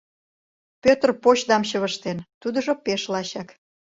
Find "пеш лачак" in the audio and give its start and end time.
2.85-3.49